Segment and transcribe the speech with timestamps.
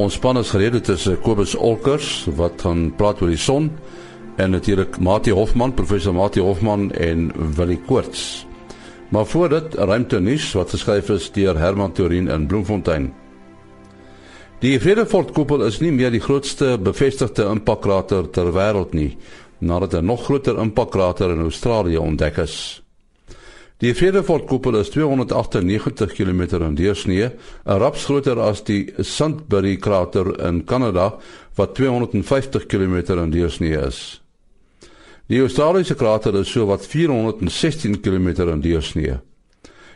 [0.00, 3.66] Ons span is gereed dit is Kobus Olkers wat gaan praat oor die son
[4.40, 7.26] en natuurlik Mati Hofman, professor Mati Hofman en
[7.58, 8.46] Willie Koorts.
[9.12, 13.10] Maar voor dit ruimte nuus wat geskryf is deur Herman Torin in Bloemfontein.
[14.64, 19.18] Die Vredefort koepel is nie meer die grootste bevestigde impakkrater ter wêreld nie,
[19.58, 22.82] nadat 'n nog groter impakkrater in Australië ontdek is.
[23.80, 27.30] Die Vredefort koepel is 298 km in deursnee,
[27.64, 31.18] 'n raps groter as die Sandbury krater in Kanada
[31.56, 34.20] wat 250 km in deursnee is.
[35.28, 39.18] Die Australiese krater is so wat 416 km in deursnee.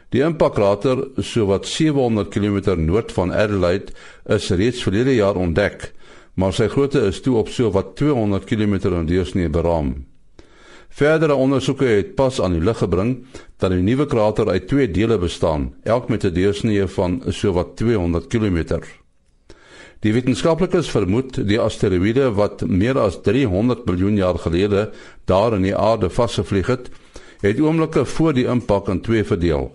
[0.09, 3.93] Die impakkrater, so wat 700 km noord van Adelaide,
[4.25, 5.93] is reeds verlede jaar ontdek,
[6.35, 10.14] maar sy grootte is toe op so wat 200 km in deursnee beraam.
[10.95, 13.17] Verdere ondersoeke het pas aan die lig gebring
[13.59, 17.77] dat die nuwe krater uit twee dele bestaan, elk met 'n deursnee van so wat
[17.77, 18.79] 200 km.
[20.01, 24.93] Die wetenskaplikes vermoed die asteroïde wat meer as 300 miljoen jaar gelede
[25.25, 26.91] daar in die aarde vasgevlieg het,
[27.41, 29.73] het oomblikke voor die impak in twee verdeel.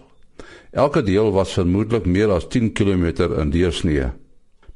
[0.71, 4.05] Elke deel was vermoedelik meer as 10 km in deursnee.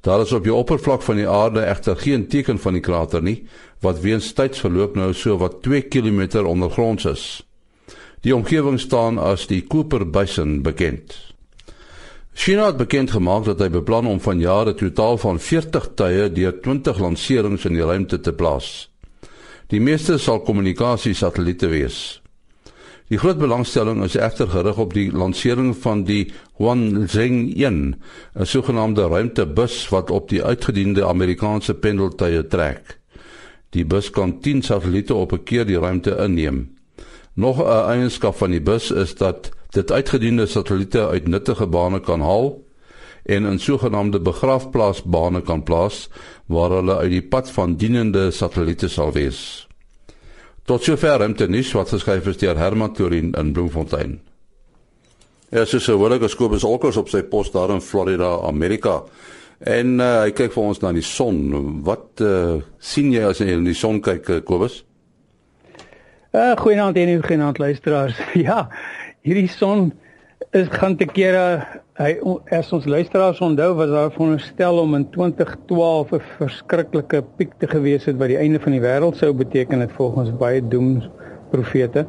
[0.03, 3.45] Daar is op die oppervlak van die aarde egter geen teken van die krater nie,
[3.79, 7.27] wat weens tydsverloop nou so wat 2 km ondergronds is.
[8.23, 11.15] Die omgewing staan as die Cooper Basin bekend.
[12.33, 16.59] China het bekend gemaak dat hy beplan om vanjaar 'n totaal van 40 tye deur
[16.61, 18.89] 20 lanserings in die ruimte te plaas.
[19.67, 22.22] Die meeste sal kommunikasiesatelliete wees.
[23.11, 27.95] Die groot belangstelling is egter gerig op die lansering van die Huanzheng-1,
[28.35, 32.99] 'n sogenaamde ruimtebus wat op die uitgediende Amerikaanse pendeltuie trek.
[33.69, 36.75] Die bus kan 10 satelliete op 'n keer die ruimte inneem.
[37.33, 42.21] Nog 'n eienskap van die bus is dat dit uitgediende satelliete uit nuttige bane kan
[42.21, 42.63] haal
[43.23, 46.09] en in sogenaamde begraafplaasbane kan plaas
[46.45, 49.67] waar hulle uit die pad van dienende satelliete sal wees.
[50.63, 54.19] Tot sover ruimte nuus wat geskryf is deur Herman Torin in Bloemfontein.
[55.51, 59.01] Ja, so so wil ek geskoop is alkos op sy pos daar in Florida, Amerika.
[59.59, 61.37] En uh, hy kyk vir ons na die son.
[61.83, 64.79] Wat uh, sien jy as jy in die son kyk, uh, Kobus?
[66.31, 68.23] Uh, goeienaand en goeienaand luisteraars.
[68.47, 68.69] Ja,
[69.27, 69.91] hierdie son
[70.55, 72.13] is gaan te kere hy
[72.49, 78.05] as ons luisteraars onthou was daar veronderstel om in 2012 'n verskriklike piek te gewees
[78.05, 82.05] het wat die einde van die wêreld sou beteken het volgens baie doemsprofete.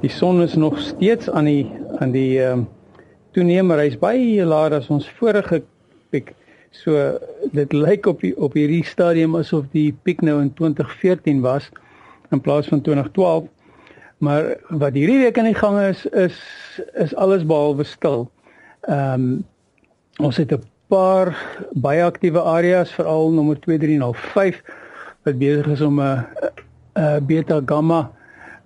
[0.00, 2.68] Die son is nog steeds aan die aan die ehm um,
[3.32, 5.62] toeneem reis baie laer as ons vorige
[6.10, 6.34] piek.
[6.70, 7.18] So
[7.52, 11.70] dit lyk op die, op hierdie stadium asof die piek nou in 2014 was
[12.30, 13.44] in plaas van 2012.
[14.18, 16.36] Maar wat hierdie week aan die gang is is
[16.94, 18.28] is alles behalwe stil.
[18.80, 19.44] Ehm um,
[20.18, 21.36] ons het 'n paar
[21.72, 24.62] baie aktiewe areas veral nommer 2 3 en 5
[25.22, 26.26] wat besig is om 'n
[26.94, 28.10] 'n beta gamma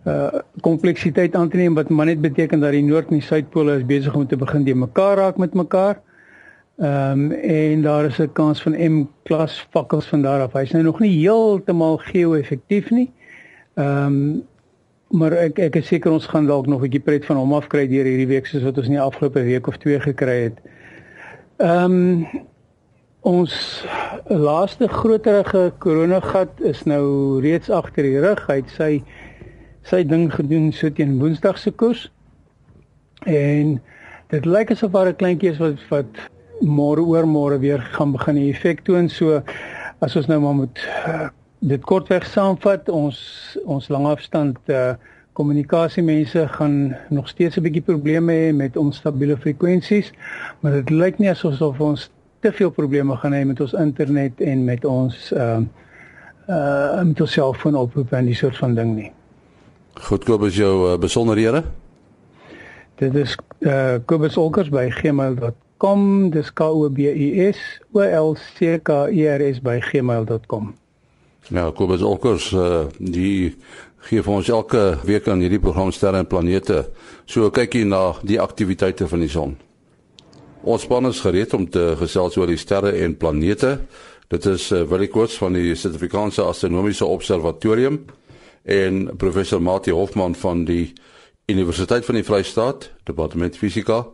[0.06, 3.76] uh kompleksiteit aan te neem wat maar net beteken dat die noord en die suidpole
[3.76, 6.00] is besig om te begin die mekaar raak met mekaar.
[6.78, 10.52] Ehm um, en daar is 'n kans van M klas vakkels van daar af.
[10.52, 13.10] Hy's nou nog nie heeltemal geo-effektief nie.
[13.74, 14.42] Ehm um,
[15.12, 17.86] maar ek ek is seker ons gaan dalk nog 'n bietjie pret van hom afkry
[17.88, 20.58] deur hierdie week soos wat ons nie afgelope week of twee gekry het.
[21.58, 22.26] Ehm um,
[23.22, 23.84] ons
[24.26, 28.46] laaste groterige koronagat is nou reeds agter die rug.
[28.48, 29.02] Hy het sy
[29.84, 32.10] sy ding gedoen so teen Woensdag se koers.
[33.26, 33.80] En
[34.30, 36.30] dit lyk asof daar 'n kleintjie is wat wat
[36.60, 39.08] môre oor môre weer gaan begin effek toon.
[39.08, 39.42] So
[40.00, 41.28] as ons nou maar moet uh,
[41.62, 43.18] dit kortweg saamvat ons
[43.64, 44.94] ons langafstand uh
[45.32, 46.74] kommunikasie mense gaan
[47.08, 50.12] nog steeds 'n bietjie probleme hê met onstabiele frekwensies
[50.60, 54.64] maar dit lyk nie asof ons te veel probleme gaan hê met ons internet en
[54.64, 55.60] met ons uh
[56.48, 59.12] uh met ons selfoon oproep en die soort van ding nie.
[59.94, 61.62] Goedkoop is jou uh, besonderhede?
[62.94, 68.34] Dit is uh Kobus Olkers by gmail.com dis K O B U S O L
[68.34, 70.81] C K E R S by gmail.com.
[71.50, 73.56] Ja, Kobus Olkers, uh, die
[74.06, 76.84] gee vir ons elke week aan hierdie program sterre en planete.
[77.26, 79.56] So kyk hier na die aktiwiteite van die son.
[80.62, 83.74] Ons span is gereed om te gesels oor die sterre en planete.
[84.30, 88.04] Dit is uh, Willie Koorts van die Suid-Afrikaanse Astronomiese Observatorium
[88.62, 90.92] en professor Mati Hofman van die
[91.50, 94.04] Universiteit van die Vrystaat, Departement Fisika,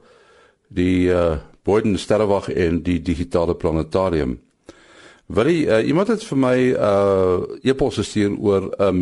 [0.72, 4.38] die uh, Boden Sterrewag en die Digitale Planetarium.
[5.28, 9.00] Willie, uh, iemand het vir my 'n uh, e-pos gestuur oor 'n um,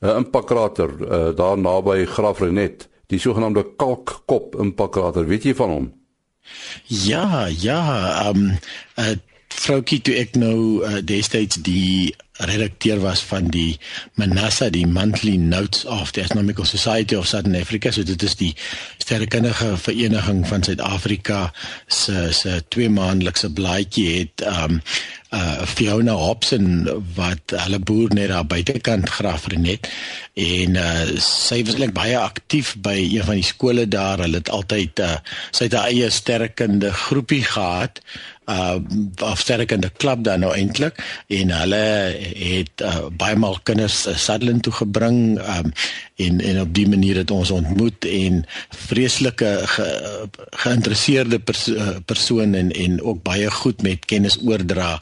[0.00, 5.26] 'n impakkrater uh, daar naby Graafrenet, die sogenaamde Kalkkop impakkrater.
[5.26, 5.92] Weet jy van hom?
[6.86, 7.82] Ja, ja,
[8.26, 8.58] ehm um,
[8.98, 9.16] uh,
[9.48, 13.78] vroutjie toe ek nou uh, destyds die redakteur was van die
[14.14, 17.90] Manassa die Monthly Notes of the Astronomical Society of Southern Africa.
[17.90, 18.54] So dit is die
[18.98, 21.52] sterrekundige vereniging van Suid-Afrika
[21.86, 24.82] se se twee maandelikse blaadjie het um
[25.28, 29.90] uh Fiona Hobson wat hulle boer net daar buitekant Graafrenet
[30.40, 34.22] en uh sy was eintlik baie aktief by een van die skole daar.
[34.24, 35.18] Hulle het altyd uh
[35.50, 38.00] sy het 'n eie sterrekunde groepie gehad
[38.48, 38.80] uh
[39.20, 40.96] of sterkende klub dan nou eintlik
[41.28, 41.84] en hulle
[42.36, 45.72] het uh, baie maal kinders uh, Sutherland toe gebring um
[46.18, 48.40] en en op die manier het ons ontmoet en
[48.88, 49.86] vreeslike ge,
[50.64, 54.98] geïnteresseerde pers, uh, persoon en en ook baie goed met kennis oordra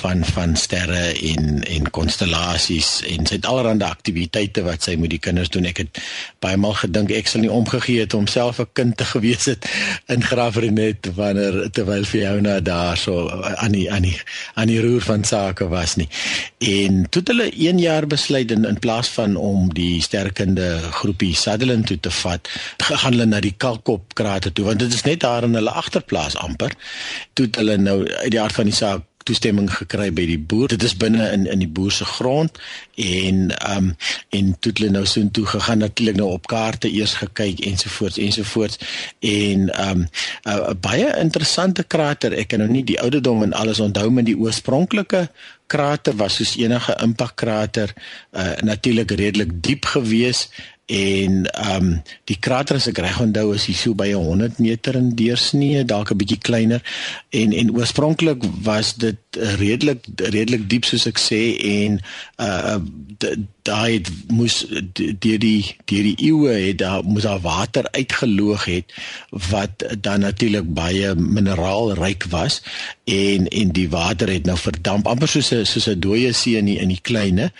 [0.00, 5.20] van van sterre en en konstellasies en sy het allerlei aktiwiteite wat sy met die
[5.20, 6.02] kinders doen ek het
[6.44, 9.68] baie maal gedink ek sal nie omgegee het om self 'n kind te gewees het
[10.08, 14.20] in Graafrenet wanneer terwyl vir jou na daar daar so aan die aan die
[14.54, 16.08] aan die roer van sake was nie.
[16.64, 21.34] En toe het hulle 1 jaar besluit in in plaas van om die sterkende groepie
[21.36, 25.20] Sutherland toe te vat, gaan hulle na die Kalkop krater toe want dit is net
[25.20, 26.72] daar in hulle agterplaas amper.
[27.32, 30.68] Toe het hulle nou uit die aard van die saak toestemming gekry by die boer.
[30.72, 32.58] Dit is binne in in die boer se grond
[33.00, 33.90] en ehm um,
[34.36, 38.78] en toe hulle nou so intoe gegaan natuurlik nou op kaarte eers gekyk ensovoorts ensovoorts
[39.20, 40.06] en ehm um,
[40.44, 42.32] 'n uh, baie interessante krater.
[42.32, 45.28] Ek kan nou nie die ouderdom en alles onthou met die oorspronklike
[45.74, 47.92] krater was soos enige impakkrater
[48.32, 50.46] uh, natuurlik redelik diep gewees
[50.86, 54.98] en ehm um, die krater as ek reg onthou is hier so by 100 meter
[54.98, 56.82] in deursnee, dalk 'n bietjie kleiner.
[57.30, 59.16] En en oorspronklik was dit
[59.56, 62.00] redelik redelik diep soos ek sê en
[62.36, 62.76] uh
[63.64, 68.92] daai moes deur die deur die eeue het daar moes daar water uitgeloog het
[69.50, 72.60] wat dan natuurlik baie mineraalryk was
[73.04, 76.64] en en die water het nou verdamp amper soos 'n soos 'n dooie see in
[76.64, 77.52] die, in die kleine.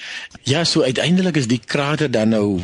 [0.43, 2.61] Ja so uiteindelik is die krater dan nou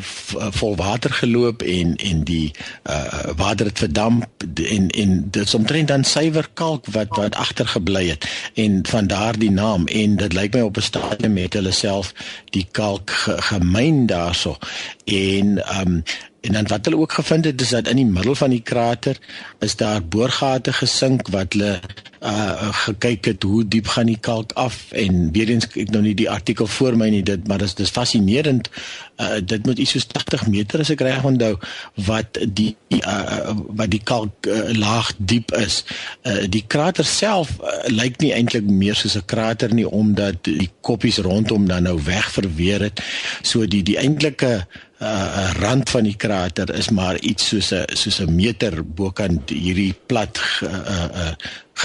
[0.51, 2.53] vol water geloop en en die
[2.85, 8.09] uh water het verdamp en en dit is omtrent dan suiwer kalk wat wat agtergebly
[8.09, 12.13] het en van daardie naam en dit lyk my op 'n stadium met hulle self
[12.51, 14.57] die kalk gemyn daarso.
[15.05, 16.03] En um
[16.41, 19.19] en dan wat hulle ook gevind het is dat in die middel van die krater
[19.59, 21.81] is daar boorgate gesink wat hulle
[22.21, 24.93] uh gekyk het hoe diep gaan die kalk af.
[24.93, 27.75] En weer eens ek nou nie die artikel voor my nie dit maar dit is
[27.75, 28.69] dis fascinerend.
[29.17, 31.55] Uh dit moet iets soos 80 meter as ek reg onthou
[31.95, 35.81] wat die uh wat die kalk uh, laag diep is.
[36.23, 40.71] Uh die krater self uh, lyk nie eintlik meer soos 'n krater nie omdat die
[40.81, 43.01] koppies rondom dan nou weg verweer het.
[43.43, 44.67] So die die eintlike
[45.01, 49.95] uh rand van die krater is maar iets soos 'n soos 'n meter bokant hierdie
[50.07, 51.33] plat uh uh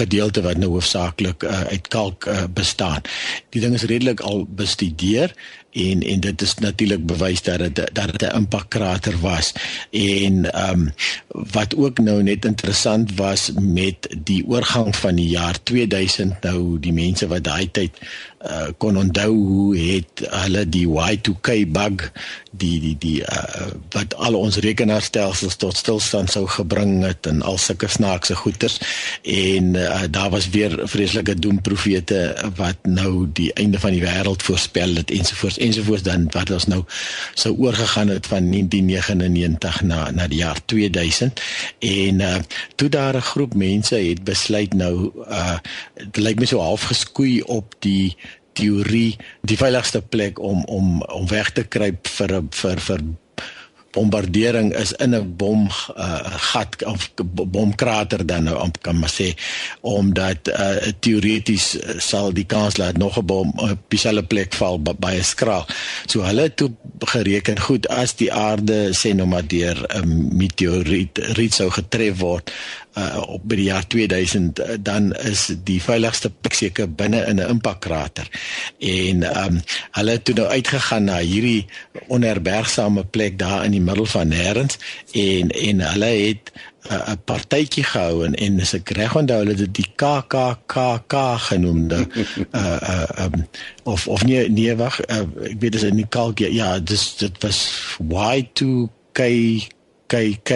[0.00, 3.04] gedeelte wat nou hoofsaaklik uh, uit kalk uh, bestaan.
[3.54, 5.34] Die ding is redelik al bestudeer
[5.76, 9.52] en en dit is natuurlik bewys dat dit dat dit 'n impakkrater was
[9.90, 10.92] en ehm um,
[11.52, 16.92] wat ook nou net interessant was met die oorgang van die jaar 2000 nou die
[16.92, 17.98] mense wat daai tyd
[18.50, 22.12] uh, kon onthou hoe het hulle die Y2K bug
[22.50, 27.58] die die die uh, wat al ons rekenaarstelsels tot stilstand sou gebring het en al
[27.58, 28.80] sulke snaakse goeters
[29.22, 34.94] en uh, daar was weer vreeslike doemprofete wat nou die einde van die wêreld voorspel
[34.94, 36.02] het ensovoorts ensovoorts.
[36.02, 36.84] Dan wat ons nou
[37.34, 41.40] sou oorgegaan het van 1999 na na die jaar 2000
[41.78, 42.36] en uh,
[42.74, 45.58] toe daar 'n groep mense het besluit nou uh,
[45.94, 48.16] dit lyk my so half geskoei op die
[48.52, 53.00] teorie die veiligste plek om om om weg te kruip vir vir vir
[53.96, 56.20] bombardering is in 'n bom uh,
[56.52, 59.32] gat of bomkrater dan nou om kan maar sê
[59.80, 65.22] omdat uh, teoreties sal die kans dat nog 'n bom op dieselfde plek val baie
[65.22, 65.64] skraal.
[66.06, 71.54] So hulle het toe gereken goed as die aarde sê nou maar deur 'n meteoriet
[71.54, 72.52] sou getref word
[72.98, 77.40] uh, op by die jaar 2000 uh, dan is die veiligste plek seker binne in
[77.40, 78.28] 'n impakkrater.
[78.78, 79.60] En ehm um,
[79.90, 81.66] hulle het toe nou uitgegaan na hierdie
[82.06, 84.78] onherbergsame plek daar in die middel van nêrens
[85.12, 86.52] en en hulle het
[86.88, 91.14] 'n uh, partytjie gehou en en as ek reg onthou hulle dit die KKKK
[91.48, 92.04] genoem uh
[92.52, 93.46] uh um,
[93.82, 97.16] of of nee nee wag uh, ek weet dit is in die kalk ja dis
[97.16, 97.60] dit was
[97.98, 99.20] Y2K
[100.06, 100.50] KK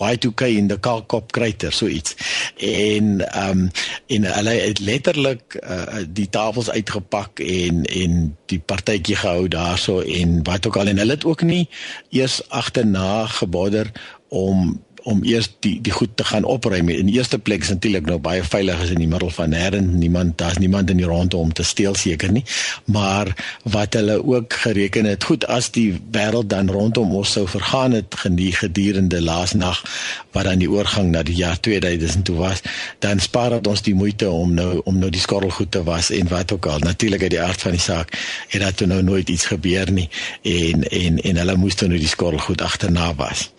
[0.00, 2.14] Y2K in die Kalkop krater so iets.
[2.56, 3.70] En ehm um,
[4.06, 10.42] en hulle het letterlik uh, die tafels uitgepak en en die partytjie gehou daarso en
[10.42, 11.68] wat ook al en hulle het ook nie
[12.10, 13.92] eers agterna gebodder
[14.28, 16.88] om om eers die die goed te gaan opruim.
[16.88, 19.92] In die eerste plek is natuurlik nou baie veilig is in die middel van nêrens
[20.00, 22.44] niemand daar's niemand in die rondte om te steel seker nie.
[22.84, 27.92] Maar wat hulle ook gereken het, goed as die wêreld dan rondom ons sou vergaan
[27.92, 28.14] het
[28.60, 29.82] gedurende laasnag
[30.32, 32.60] wat dan die oorgang na die jaar 2000 toe was,
[32.98, 36.28] dan spaar dit ons die moeite om nou om nou die skorrelgoed te was en
[36.28, 36.78] wat ook al.
[36.78, 38.16] Natuurlik uit die aard van die saak
[38.48, 40.08] het dat nou nooit iets gebeur nie
[40.42, 43.50] en en en hulle moes toe nou die skorrelgoed agterna was.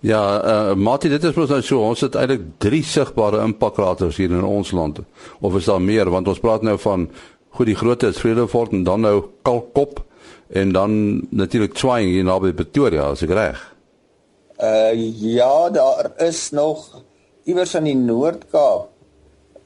[0.00, 4.32] Ja, uh, Mati, dit is mos nou so, ons het eintlik drie sigbare impakkraters hier
[4.32, 5.02] in ons land.
[5.44, 7.04] Of is daar meer want ons praat nou van
[7.58, 10.00] goed die grootte is Vredefort en dan nou Kalkop
[10.56, 10.94] en dan
[11.36, 13.60] natuurlik Twain hier naby Pretoria, as ek reg.
[14.56, 17.02] Uh ja, daar is nog
[17.44, 18.88] iewers in die Noord-Kaap.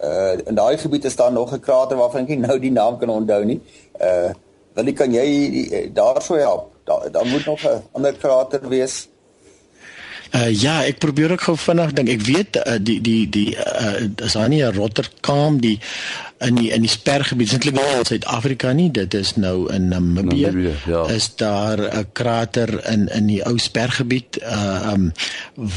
[0.02, 3.08] Uh in daai gebied is daar nog 'n krater waarvan ek nou die naam kan
[3.08, 3.60] onthou nie.
[4.00, 4.34] Uh
[4.74, 6.72] wil ek kan jy daarso help?
[6.84, 9.08] Daar daar moet nog 'n ander krater wees.
[10.34, 12.08] Uh, ja, ek probeer ook gou vinnig dink.
[12.10, 15.78] Ek weet uh, die die die uh, is daar nie 'n Rotterdam die
[16.38, 20.72] in die in die spergebied eintlik wel in Suid-Afrika nie dit is nou in Namibië
[20.86, 21.04] ja.
[21.08, 25.12] is daar 'n krater in in die ou spergebied uh um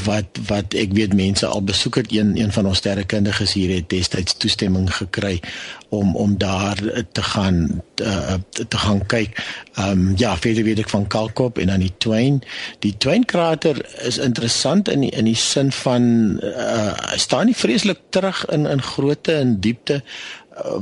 [0.04, 3.88] wat wat ek weet mense al besoek het een een van ons sterrekundiges hier het
[3.88, 5.40] destyds toestemming gekry
[5.88, 6.76] om om daar
[7.12, 8.34] te gaan uh,
[8.68, 9.44] te gaan kyk.
[9.74, 12.42] Ehm um, ja, verder weet ek van Kalkop en dan die Twain.
[12.78, 16.02] Die Twain krater is interessant in die, in die sin van
[16.42, 20.02] uh staan nie vreeslik terug in in grootte en diepte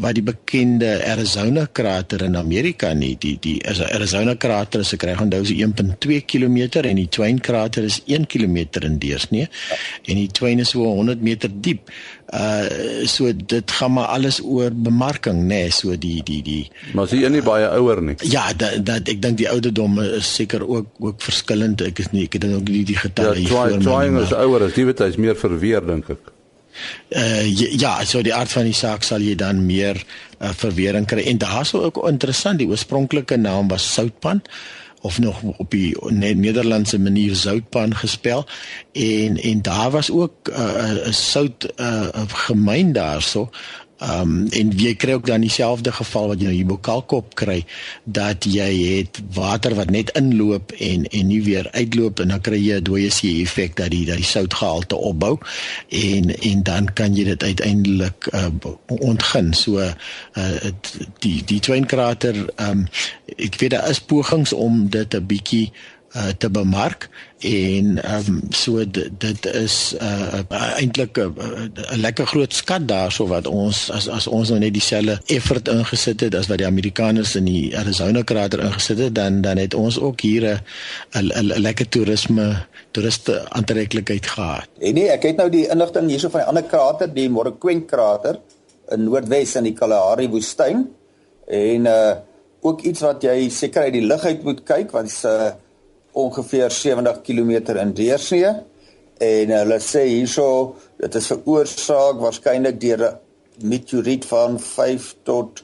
[0.02, 5.06] wat die bekende Arizona krater in Amerika nie die die is Arizona krater as ek
[5.08, 9.48] reg onthou is 1.2 km en die Twain krater is 1 km in deursnee
[10.06, 11.90] en die Twain is so 100 meter diep.
[12.26, 16.62] Uh so dit gaan maar alles oor bemarking nê nee, so die die die
[16.94, 18.16] Maar hy nie baie ouer nie.
[18.26, 21.84] Ja, dat, dat ek dink die ouderdom is seker ook ook verskillend.
[21.86, 23.76] Ek is nie ek het dan ook nie die getalle ja, hier voor my.
[23.76, 26.32] Ja, Twain is ouer, as jy weet hy's meer verweer dink ek.
[27.08, 27.44] Uh
[27.78, 29.98] ja, so die aard van die saak sal jy dan meer
[30.40, 31.22] uh, verwering kry.
[31.26, 34.42] En daarso ook interessant, die oorspronklike naam was Soutpan
[35.06, 38.46] of nog op die Nederlandse manier Soutpan gespel
[38.92, 43.50] en en daar was ook 'n uh, sout uh, gemeen daarso
[43.96, 47.30] Ehm um, en jy kry ook dan dieselfde geval wat jy nou hier by Kalkop
[47.34, 47.62] kry
[48.04, 48.66] dat jy
[48.98, 52.84] het water wat net inloop en en nie weer uitloop en dan kry jy 'n
[52.84, 55.38] dooie see effek dat die dat die soutgehalte opbou
[55.88, 58.52] en en dan kan jy dit uiteindelik uh,
[58.86, 59.54] ontgin.
[59.54, 59.92] So uh,
[61.24, 62.86] die die Twain krater ehm um,
[63.36, 65.95] ek weet daar is pogings om dit 'n bietjie uh,
[66.38, 67.08] te bemark
[67.44, 70.40] en um, so dit, dit is uh,
[70.78, 75.68] eintlik 'n lekker groot skat daarso wat ons as as ons nou net dieselfde effort
[75.68, 79.74] ingesit het as wat die Amerikaners in die Arizona krater ingesit het dan dan het
[79.74, 80.62] ons ook hier
[81.12, 84.68] 'n 'n lekker toerisme toeriste aantreklikheid gehad.
[84.80, 88.40] En nee, ek het nou die inligting hierso van 'n ander krater, die Morquent krater
[88.90, 90.88] in Noordwes in die Kalahari woestyn
[91.46, 92.14] en uh
[92.66, 95.50] ook iets wat jy seker uit die lug uit moet kyk want uh,
[96.16, 98.52] ongeveer 70 km in deursnee
[99.20, 100.48] en hulle sê hierso
[101.00, 105.62] dit is veroorsaak waarskynlik deur 'n meteoriet van 5 tot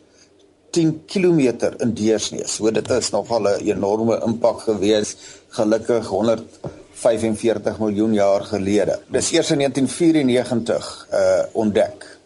[0.72, 1.40] 10 km
[1.84, 2.46] in deursnee.
[2.48, 5.16] So dit is nogal 'n enorme impak gewees
[5.48, 8.98] gelukkig 145 miljoen jaar gelede.
[9.08, 12.18] Dis eers in 1994 uh ontdek.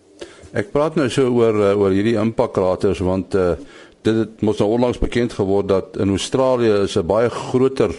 [0.53, 3.55] Ek praat nou so oor uh, oor hierdie impakkraters want uh
[4.03, 7.95] dit het mos nou onlangs bekend geword dat in Australië is 'n baie groter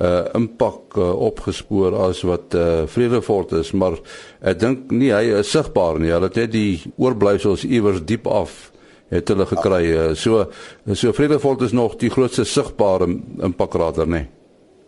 [0.00, 3.98] uh impak uh, opgespoor as wat uh Vredefort is, maar
[4.40, 6.12] ek dink nie hy is sigbaar nie.
[6.14, 8.70] Hulle het net die oorblyfsels iewers diep af
[9.10, 9.84] het hulle gekry.
[9.92, 10.46] Uh, so
[10.94, 13.10] so Vredefort is nog die grootste sigbare
[13.44, 14.24] impakrater, nê.
[14.24, 14.39] Nee.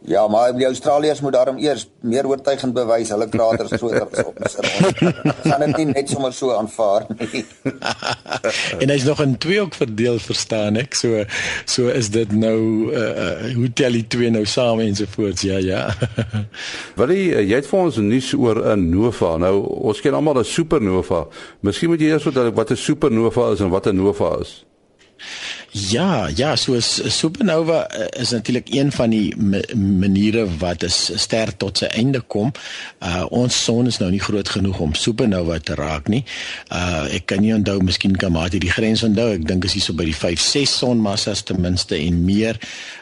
[0.05, 4.57] Ja, maar die Australiërs moet daarom eers meer oortuigend bewys hulle kraters groter as ons.
[5.45, 7.45] Gaan dit nie net sommer so aanvaar nie.
[8.83, 10.99] en hy's nog in twee ook verdeel, verstaan ek.
[10.99, 11.23] So
[11.71, 12.59] so is dit nou
[12.91, 15.47] uh hoe tel die twee nou saam ensovoorts.
[15.47, 15.85] Ja, ja.
[16.99, 19.37] Wat jy jy het vir ons nuus oor 'n nova.
[19.39, 19.55] Nou
[19.93, 21.29] ons ken almal 'n supernova.
[21.63, 24.65] Miskien moet jy eers vertel wat 'n supernova is en wat 'n nova is.
[25.73, 29.37] Ja, ja, so supernova eh, is natuurlik een van die
[29.77, 32.53] maniere wat 'n ster tot sy einde kom.
[33.01, 36.25] Uh ons son is nou nie groot genoeg om supernova te raak nie.
[36.69, 39.33] Uh ek kan nie onthou, miskien kan maar die grens onthou.
[39.33, 42.59] Ek dink is hier so by die 5, 6 sonmassas ten minste en meer.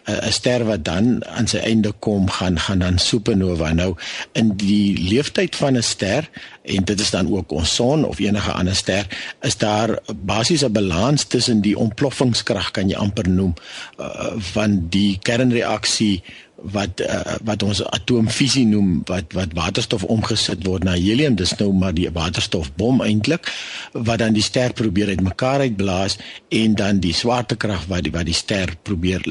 [0.06, 3.72] 'n uh, ster wat dan aan sy einde kom, gaan gaan dan supernova.
[3.72, 3.96] Nou
[4.32, 6.30] in die leeftyd van 'n ster
[6.62, 9.06] en dit is dan ook ons son of enige ander ster,
[9.40, 13.54] is daar basies 'n balans tussen die ontploffingskrag kan jy amper noem
[14.00, 16.22] uh, van die kernreaksie
[16.62, 21.34] wat uh, wat ons atoomfisie noem wat wat waterstof omgesit word na helium.
[21.38, 23.48] Dis nou maar die waterstofbom eintlik
[23.92, 28.36] wat dan die ster probeer uitmekaar uitblaas en dan die swaartekrag wat die wat die
[28.36, 29.24] ster probeer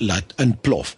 [0.00, 0.94] laat inplof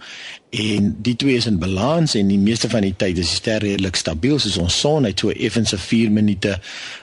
[0.57, 3.61] en die twee is in balans en die meeste van die tyd is die ster
[3.61, 5.05] redelik stabiel soos ons son.
[5.05, 6.59] Het so effens 'n 4 minute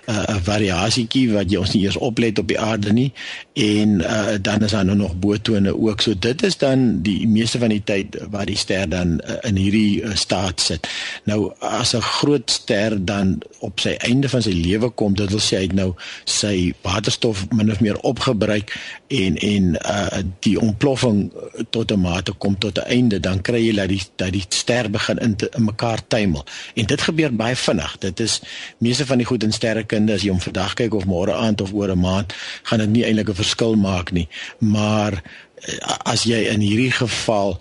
[0.07, 3.12] 'n uh, variasietjie wat jy ons nie eers oplet op die aarde nie.
[3.53, 6.01] En uh, dan is daar nou nog botone ook.
[6.01, 9.55] So dit is dan die meeste van die tyd waar die ster dan uh, in
[9.55, 10.88] hierdie uh, staat sit.
[11.24, 15.39] Nou as 'n groot ster dan op sy einde van sy lewe kom dit wil
[15.39, 15.93] sê hy het nou
[16.25, 18.74] sy waterstof min of meer opgebruik
[19.07, 21.31] en en uh, die ontploffing
[21.69, 24.90] tot 'n mate kom tot 'n einde dan kry jy dat die dat die ster
[24.92, 26.46] begin in, te, in mekaar tuimel.
[26.80, 27.98] En dit gebeur baie vinnig.
[28.04, 28.40] Dit is
[28.78, 31.74] meeste van die goed in sterrekunde as jy hom vandag kyk of môre aand of
[31.74, 32.34] oor 'n maand,
[32.64, 34.28] gaan dit nie eintlik 'n verskil maak nie.
[34.60, 35.22] Maar
[35.68, 37.60] eh, as jy in hierdie geval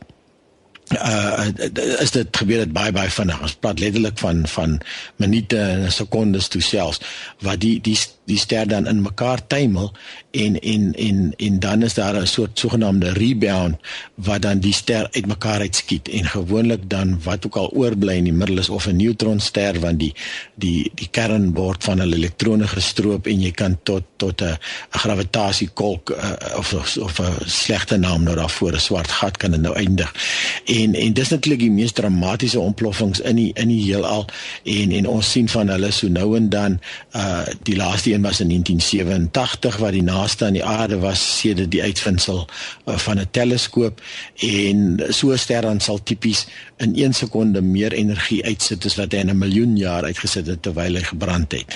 [0.90, 1.48] uh
[2.02, 3.40] is dit gebeur dit baie baie vinnig.
[3.42, 4.80] Ons praat letterlik van van
[5.22, 7.00] minute en sekondes toe selfs
[7.40, 7.96] wat die die
[8.30, 9.90] die ster dan in mekaar tuimel
[10.30, 13.76] en en en en dan is daar 'n soort sogenaamde rebound
[14.14, 18.32] wat dan die ster uitmekaar uitskiet en gewoonlik dan wat ook al oorbly in die
[18.32, 20.14] middel is of 'n neutronster want die
[20.54, 24.58] die die kern word van 'n elektrone gestroop en jy kan tot tot 'n
[24.90, 29.74] gravitasiekolk uh, of of 'n slegte naam nou daarvoor 'n swart gat kan dit nou
[29.74, 30.14] eindig.
[30.64, 34.26] En en dis natuurlik die mees dramatiese ontploffings in die in die heelal.
[34.64, 36.80] En en ons sien van hulle so nou en dan
[37.16, 41.70] uh die laaste een was in 1987 wat die naaste aan die aarde was sedert
[41.70, 42.10] die uitvinding
[42.86, 44.02] uh, van 'n teleskoop.
[44.36, 46.46] En so 'n ster dan sal tipies
[46.82, 50.62] in 1 sekonde meer energie uitsit as wat hy in 'n miljoen jaar uitgesit het
[50.62, 51.74] terwyl hy gebrand het.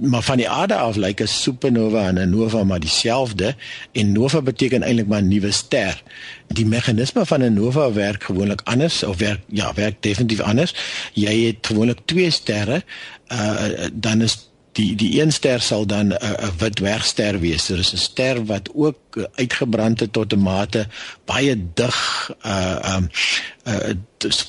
[0.00, 3.54] Maar van die aarde af lyk 'n supernova en 'n nova maar dieselfde
[3.92, 6.02] en nova beteken eintlik maar 'n nuwe ster.
[6.48, 10.74] Die meganisme van 'n nova werk gewoonlik anders of werk ja, werk definitief anders.
[11.12, 12.84] Jy het gewoonlik twee sterre,
[13.28, 17.66] uh dan is die die een ster sal dan 'n uh, 'n wit dwergster wees.
[17.66, 18.98] Dit is 'n ster wat ook
[19.34, 20.86] uitgebrand het tot 'n mate
[21.24, 21.98] baie dig
[22.42, 23.08] uh um
[23.64, 23.94] uh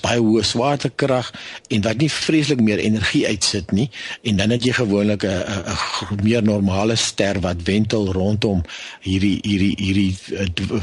[0.01, 1.31] baie hoë swaartekrag
[1.67, 3.89] en wat nie vreeslik meer energie uitsit nie
[4.21, 8.63] en dan het jy gewoonlik 'n 'n meer normale ster wat wentel rondom
[9.01, 10.15] hierdie hierdie hierdie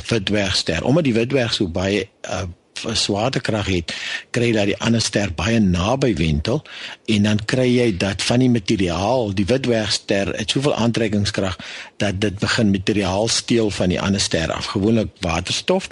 [0.08, 0.84] wit dwergster.
[0.84, 2.42] Omdat die wit dwerg so baie uh
[2.82, 3.94] swaartekrag het,
[4.34, 6.62] kry jy dat die ander ster baie naby wentel
[7.06, 11.56] en dan kry jy dat van die materiaal, die witdwergster het soveel aantrekkingskrag
[12.02, 15.88] dat dit begin materiaal steel van die ander ster af, gewoonlik waterstof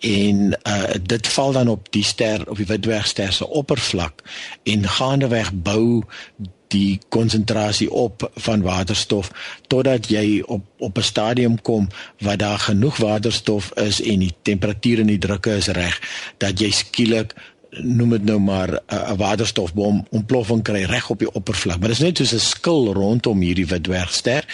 [0.00, 4.22] en uh, dit val dan op die ster op die witdwergster se oppervlak
[4.64, 6.02] en gaandeweg bou
[6.70, 9.30] die konsentrasie op van waterstof
[9.66, 15.00] totdat jy op op 'n stadium kom waar daar genoeg waterstof is en die temperatuur
[15.00, 16.00] en die drukke is reg
[16.38, 17.34] dat jy skielik
[17.70, 21.78] noem dit nou maar 'n waterstofbom ontploffing kry reg op die oppervlak.
[21.78, 24.44] Maar dit is net soos 'n skil rondom hierdie wit dwergster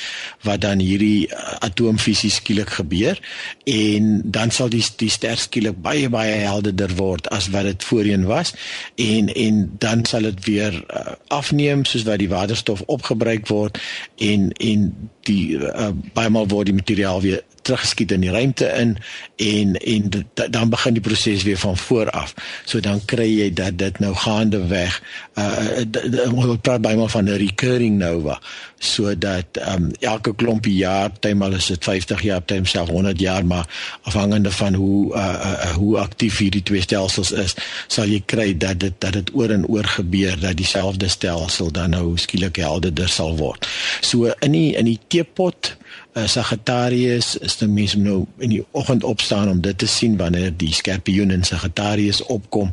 [0.43, 3.21] wat dan hierdie uh, atoomfisie skielik gebeur.
[3.65, 8.25] En dan sal die die ster skielik baie baie helderder word as wat dit voorheen
[8.25, 8.55] was.
[8.95, 13.79] En en dan sal dit weer uh, afneem soos wat die waterstof opgebruik word.
[14.17, 18.97] En en die uh, baie maal word die materiaal weer teruggeskiet in die ruimte in
[19.37, 22.35] en en dan begin die proses weer van voor af.
[22.65, 25.01] So dan kry jy dat dit nou gaande weg
[25.35, 25.85] uh
[26.33, 28.39] ons praat baie maal van 'n recurring nova
[28.79, 33.67] sodat um elke klompie jaar, partymal is dit 50 jaar, partymal self 100 jaar, maar
[34.03, 37.57] afhangende van hoe uh, uh hoe aktief hierdie twee stelsels is,
[37.89, 41.91] sal jy kry dat dit dat dit oor en oor gebeur dat dieselfde stelsel dan
[41.97, 43.67] nou skielik helderder sal word.
[44.01, 45.77] So in die in die teepot
[46.17, 50.55] uh, Sagittarius is die mens nou in die oggend opstaan om dit te sien wanneer
[50.57, 52.73] die skorpioen in Sagittarius opkom.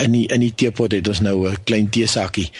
[0.00, 2.50] In die in die teepot het ons nou 'n klein teesakkie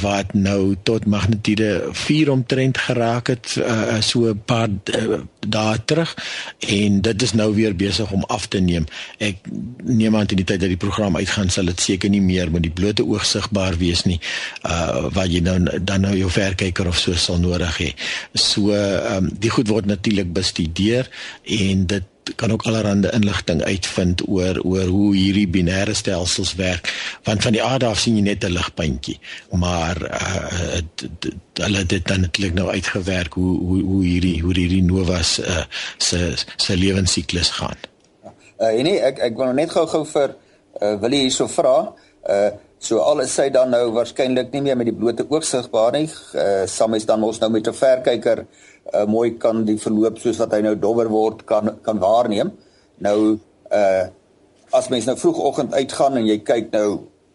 [0.00, 6.14] wat nou tot magnitude 4 omtrent geraak het uh, so 'n paar uh, dae terug
[6.58, 8.84] en dit is nou weer besig om af te neem.
[9.18, 9.36] Ek
[9.84, 12.62] neem aan in die tyd dat die program uitgaan sal dit seker nie meer met
[12.62, 14.20] die blote oog sigbaar wees nie.
[14.62, 17.94] Uh wat jy nou dan nou jou verkyker of so sal nodig hê.
[18.34, 21.10] So ehm um, die goed word natuurlik bestudeer
[21.44, 22.04] en dit
[22.36, 26.92] kan ook allerlei inligting uitvind oor oor hoe hierdie binêre stelsels werk
[27.24, 29.18] want van die aard af sien jy net 'n ligpuntjie
[29.50, 30.80] maar uh,
[31.52, 35.64] hulle het dit dan netlik nou uitgewerk hoe hoe hoe hierdie hoe hierdie novas uh,
[35.98, 37.76] se se lewensiklus gaan.
[38.58, 40.34] Uh en nee ek ek wil net gou-gou vir
[40.82, 41.76] uh, wil jy hierso vra
[42.28, 46.06] uh so alles sy dan nou waarskynlik nie meer met die blote oog sigbaar nie.
[46.34, 48.46] Uh Sam is dan ons nou met 'n verkyker
[48.94, 52.52] uh, mooi kan die verloop soos wat hy nou dowwer word kan kan waarneem.
[53.04, 53.18] Nou
[53.72, 54.06] uh
[54.68, 56.88] as mens nou vroegoggend uitgaan en jy kyk nou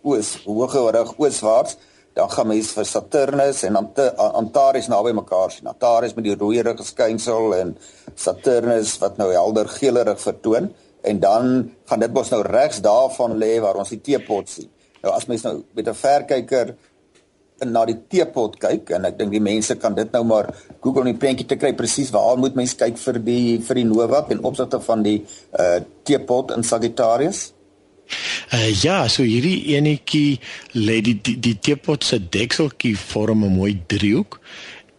[0.06, 1.80] oos, hoëgerig ooswaarts,
[2.14, 5.70] dan gaan mens vir Saturnus en Antares naby mekaar sien.
[5.72, 7.74] Antares met die rooierige skynsel en
[8.14, 10.70] Saturnus wat nou helder geelerig vertoon
[11.02, 11.50] en dan
[11.90, 14.70] gaan dit mos nou regs daarvan lê waar ons die teepot sien.
[15.04, 16.76] Nou as mens nou met 'n verkyker
[17.72, 21.12] na die teepot kyk en ek dink die mense kan dit nou maar Google om
[21.12, 24.44] die prentjie te kry presies waar moet mens kyk vir die vir die nova in
[24.44, 25.20] opsigte van die
[25.60, 27.54] uh teepot in Sagittarius?
[28.54, 30.40] Uh ja, so hierdie enetjie
[30.76, 34.40] lê die die, die teepot se dekseltjie vorm 'n mooi driehoek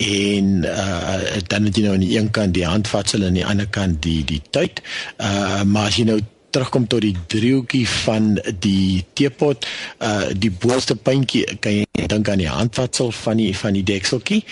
[0.05, 3.47] en uh dan het jy nou aan die een kant die handvatsel en aan die
[3.47, 4.83] ander kant die die tyd.
[5.19, 6.21] Uh maar as jy nou
[6.55, 9.67] terugkom tot die driehoekie van die teepot,
[10.05, 14.43] uh die boonste puntjie kan jy dink aan die handvatsel van die van die dekseltjie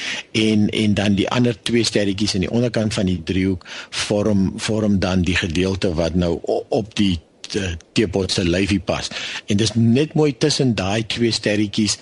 [0.45, 3.67] en en dan die ander twee sterretjies aan die onderkant van die driehoek
[4.07, 6.39] vorm vorm dan die gedeelte wat nou
[6.69, 7.19] op die
[7.93, 9.11] teepot se lyfie pas.
[9.47, 11.99] En dis net mooi tussen daai twee sterretjies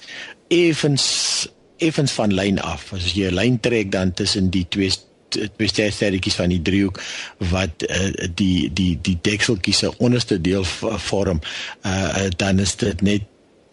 [0.49, 1.07] effens
[1.81, 2.93] effens van lyn af.
[2.93, 4.91] As jy 'n lyn trek dan tussen die twee
[5.39, 7.01] twee sterretjies van die driehoek
[7.51, 11.41] wat uh, die die die dekseltjie se onderste deel vorm,
[11.87, 13.29] uh, dan is dit net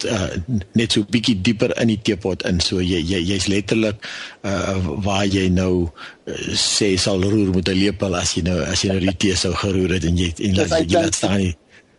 [0.05, 0.29] uh,
[0.77, 2.61] net so bietjie dieper in die teepot in.
[2.63, 4.03] So jy jy jy's letterlik
[4.45, 8.83] uh, waar jy nou uh, sê sal roer met 'n lepel as jy nou as
[8.83, 11.55] jy nou die tee sou geroer het en jy en laat jy laat staan nie.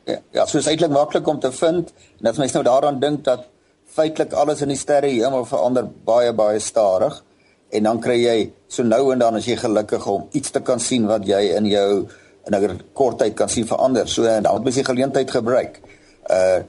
[0.09, 3.25] Ja, ja, so is eintlik maklik om te vind en as mens nou daaraan dink
[3.25, 3.49] dat
[3.93, 7.25] feitelik alles in die sterre hemel verander baie baie stadig
[7.71, 10.81] en dan kry jy so nou en dan as jy gelukkig om iets te kan
[10.81, 12.09] sien wat jy in jou
[12.47, 14.09] in 'n kort tyd kan sien verander.
[14.09, 15.81] So en dan moet jy geleentheid gebruik.
[16.31, 16.63] Uh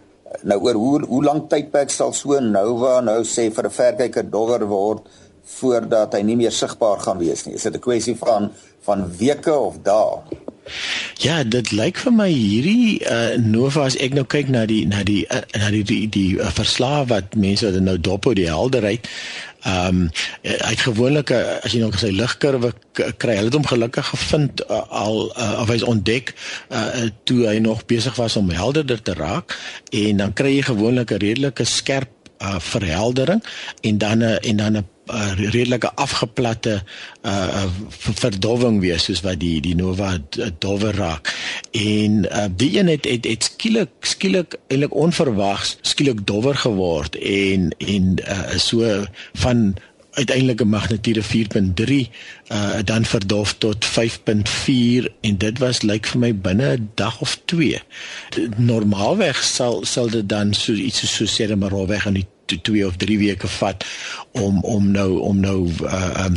[0.44, 4.66] nou oor hoe hoe lank tydperk sal so nova nou sê vir 'n verkyker dowwer
[4.68, 5.02] word
[5.44, 7.56] voordat hy nie meer sigbaar gaan wees nie.
[7.56, 10.22] Is dit 'n kwessie van van weke of dae?
[11.24, 15.04] Ja, dit lyk vir my hierdie uh, Nova as ek nou kyk na die na
[15.04, 19.08] die uh, na die die, die uh, verslae wat mense nou dop op die helderheid.
[19.68, 20.12] Ehm um,
[20.44, 24.84] hy het gewoonlik as jy nou sy ligkurwe kry, hulle het hom gelukkig gevind uh,
[24.88, 26.32] al uh, of hy's ontdek
[26.72, 29.58] uh, toe hy nog besig was om helderder te raak
[29.92, 33.44] en dan kry jy gewoonlik 'n redelike skerp uh, verheldering
[33.82, 36.84] en dan 'n en dan 'n uh, redelike afgeplatte
[37.26, 37.66] uh,
[38.22, 40.18] verdowing wees soos wat die die nova
[40.60, 41.34] dowwer raak.
[41.72, 47.70] En uh, die een het het, het skielik skielik eintlik onverwags skielik dowwer geword en
[47.78, 49.06] en uh, so
[49.44, 49.74] van
[50.14, 52.10] uiteindelike magnitude 4.3
[52.52, 57.40] uh dan verdof tot 5.4 en dit was lyk vir my binne 'n dag of
[57.46, 57.82] 2.
[58.58, 62.28] Normaalweg sal sal dit dan so iets so sê maar alweg in die
[62.62, 63.86] 2 of 3 weke vat
[64.32, 66.36] om om nou om nou uh um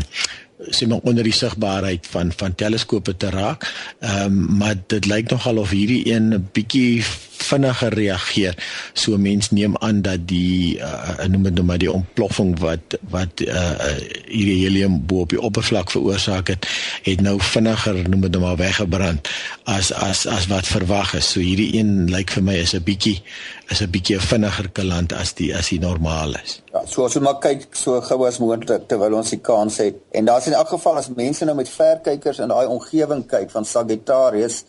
[0.71, 3.67] sê maar onder die sigbaarheid van van teleskope te raak.
[3.99, 7.05] Ehm um, maar dit lyk nogal of hierdie een 'n bietjie
[7.43, 8.57] vinniger reageer.
[8.95, 13.45] So mens neem aan dat die uh, noem dit nou maar die ontploffing wat wat
[13.45, 16.69] uh, hierdie helium bo op die oppervlak veroorsaak het,
[17.03, 19.29] het nou vinniger noem dit nou maar weggebrand
[19.65, 21.33] as as as wat verwag is.
[21.35, 23.23] So hierdie een lyk vir my is 'n bietjie
[23.71, 26.61] is 'n bietjie vinniger kaland as die as die normaal is.
[26.73, 29.97] Ja, so as ons maar kyk so gou as moontlik terwyl ons die kans het.
[30.11, 33.65] En daar's in elk geval as mense nou met verkykers in daai omgewing kyk van
[33.65, 34.65] Sagittarius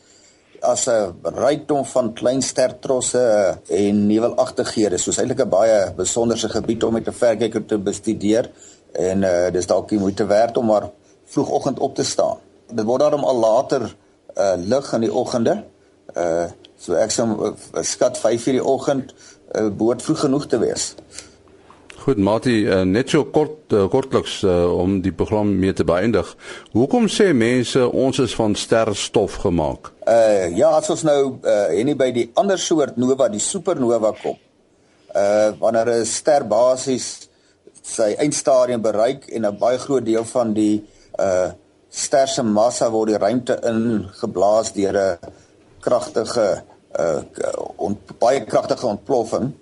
[0.64, 4.98] as 'n rykdom van klein stertrosse en nevelagtighede.
[4.98, 8.52] Soos eintlik 'n baie besonderse gebied om met 'n verkyker te bestudeer
[8.92, 10.90] en uh dis dalk die moeite werd om maar
[11.26, 12.38] vroegoggend op te staan.
[12.68, 13.96] Dit word daarom al later
[14.38, 15.64] uh lig in die oggende.
[16.18, 16.50] Uh
[16.84, 17.54] So ek sou uh,
[17.86, 19.14] skat 5:00 die oggend
[19.56, 20.94] uh, behoort vroeg genoeg te wees.
[22.04, 26.34] Goed, Mati, uh, net so kort uh, kortliks uh, om die program mee te beëindig.
[26.74, 29.94] Hoekom sê mense ons is van sterstof gemaak?
[30.04, 34.12] Uh ja, as ons nou uh en nie by die ander soort nova, die supernova
[34.20, 34.36] kom.
[35.16, 37.30] Uh wanneer 'n ster basies
[37.80, 40.84] sy eindstadium bereik en 'n baie groot deel van die
[41.20, 41.56] uh
[41.88, 45.18] ster se massa word die ruimte ingeblaas deur 'n
[45.80, 46.64] kragtige
[47.00, 47.22] uh
[47.78, 49.54] on, baie kragtige ontploffing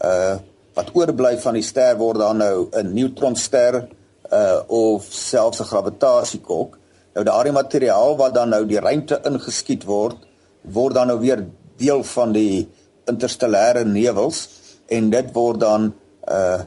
[0.00, 0.40] uh
[0.74, 3.88] wat oorbly van die ster word dan nou 'n neutronster
[4.32, 6.78] uh of selfs 'n gravitasiekok.
[7.14, 10.16] Nou daardie materiaal wat dan nou die ruimte ingeskiet word,
[10.62, 12.68] word dan nou weer deel van die
[13.04, 14.48] interstellêre nevels
[14.86, 15.94] en dit word dan
[16.28, 16.60] uh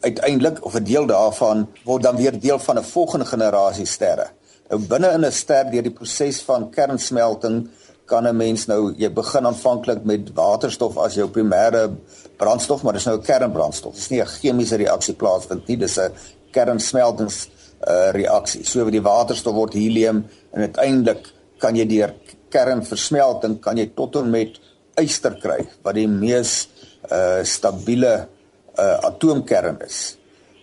[0.00, 4.26] uiteindelik of 'n deel daarvan word dan weer deel van 'n volgende generasie sterre.
[4.68, 7.68] Nou binne in 'n ster deur die proses van kernsmelting
[8.12, 11.88] kan 'n mens nou jy begin aanvanklik met waterstof as jou primêre
[12.36, 13.94] brandstof, maar dis nou 'n kernbrandstof.
[13.94, 16.12] Dis nie 'n chemiese reaksie plaasvind nie, dis 'n
[16.52, 17.48] kernsmeltings
[17.88, 18.64] uh, reaksie.
[18.64, 22.14] So word die waterstof word helium en uiteindelik kan jy deur
[22.52, 24.58] kernversmelting kan jy tot en met
[25.00, 26.68] yster kry wat die mees
[27.10, 28.28] uh stabiele
[28.78, 30.16] uh atoomkern is.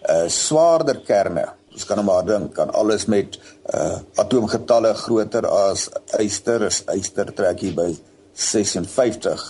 [0.07, 3.39] Uh swaarder kerne, ons kan maar dink, kan alles met
[3.73, 7.89] uh atoomgetalle groter as yster, is yster trek hier by
[8.33, 9.45] 56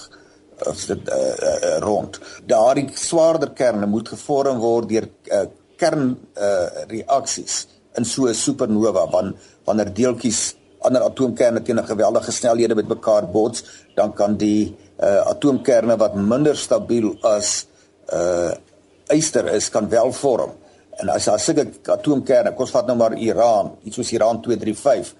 [0.67, 2.19] of dit uh, uh, rond.
[2.47, 5.45] Daardie swaarder kerne moet gevorm word deur uh,
[5.79, 12.31] kern uh, reaksies in so 'n supernova wanneer wanneer deeltjies ander atoomkerne teen 'n geweldige
[12.31, 13.63] snelhede met mekaar bots,
[13.95, 17.67] dan kan die uh, atoomkerne wat minder stabiel as
[18.13, 18.51] uh
[19.09, 20.51] yster is kan wel vorm.
[20.99, 25.13] En as daar sulke atoomkerne, kom ons vat nou maar Iran, iets soos Iran 235,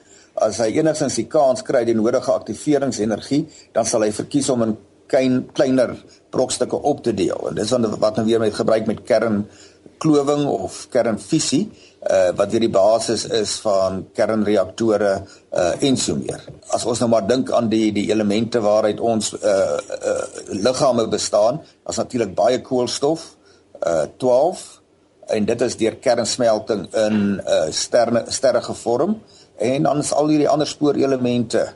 [0.44, 4.78] as hy enigstens die kans kry die nodige aktiveringsenergie, dan sal hy verkies om in
[5.10, 5.96] klein kleiner
[6.30, 7.50] brokstukke op te deel.
[7.50, 12.64] En dis dan wat nou weer met gebruik met kernklowing of kernfisie uh wat weer
[12.64, 15.14] die basis is van kernreaktore
[15.52, 16.46] uh en so meer.
[16.72, 20.22] As ons nou maar dink aan die die elemente waaruit ons uh uh
[20.54, 23.26] liggame bestaan, as natuurlik baie koolstof
[23.82, 24.79] uh 12
[25.30, 29.20] en dit is deur kernsmelting in uh sterre sterre gevorm
[29.58, 31.68] en dan is al hierdie ander spoorelemente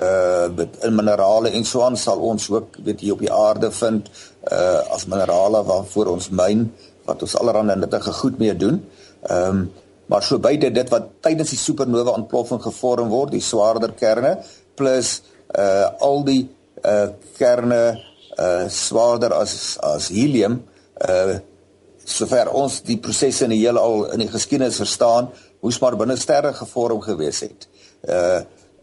[0.00, 4.10] uh in minerale en so aan sal ons ook weet hier op die aarde vind
[4.52, 6.68] uh as minerale waarvoor ons myn
[7.08, 8.82] wat ons allerhande nuttige goed mee doen.
[9.22, 9.70] Ehm um,
[10.10, 14.40] maar so beide dit wat tydens die supernova ontploffing gevorm word, die swaarder kerne
[14.74, 15.20] plus
[15.58, 16.48] uh al die
[16.82, 17.82] uh kerne
[18.38, 20.58] uh swaarder as as helium
[21.06, 21.38] uh
[22.10, 25.30] sover ons die prosesse in die heelal in die geskiedenis verstaan,
[25.62, 27.68] moes maar binne sterre gevorm gewees het.
[28.08, 28.40] Uh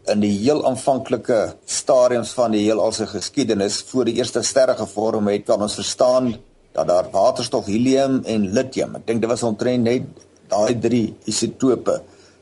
[0.08, 1.38] in die heel aanvanklike
[1.68, 6.30] stadiums van die heelal se geskiedenis voor die eerste sterre gevorm het, kan ons verstaan
[6.72, 8.96] dat daar waterstof, helium en lithium.
[8.96, 10.06] Ek dink dit was omtrent net
[10.48, 11.98] daai drie isotope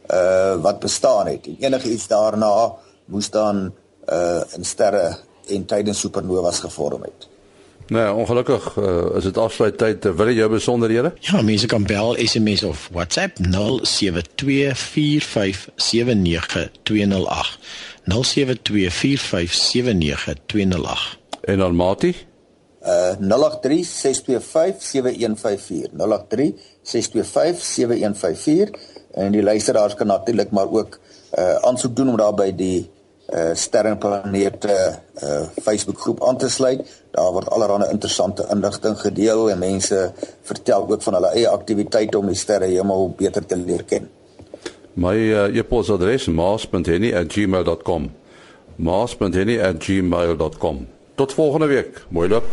[0.07, 1.49] uh wat bestaan het.
[1.51, 2.53] En enige iets daarna
[3.11, 3.73] moes dan
[4.07, 5.17] uh in sterre
[5.51, 7.27] en tydens supernovas gevorm het.
[7.89, 10.05] Nee, ongelukkig uh, is dit afsluit tyd.
[10.05, 11.13] Wil jy jou besonderhede?
[11.21, 13.47] Ja, mense kan bel, SMS of WhatsApp 0724579208.
[18.07, 18.11] 0724579208.
[21.41, 22.17] En dan Mati?
[22.83, 23.19] Uh 0836257154.
[25.95, 25.99] 0836257154
[29.15, 30.99] en die luisteraars kan natuurlik maar ook
[31.39, 32.91] uh aansoek doen om daar by die
[33.35, 36.81] uh sterrenplanete uh Facebook groep aan te sluit.
[37.11, 40.13] Daar word allerlei interessante inligting gedeel en mense
[40.43, 44.09] vertel ook van hulle eie aktiwiteite om die sterrehemel beter te leer ken.
[44.97, 48.13] My uh, e-posadres maas.henny@gmail.com.
[48.77, 50.87] maas.henny@gmail.com.
[51.15, 52.05] Tot volgende week.
[52.09, 52.45] Mooi loop.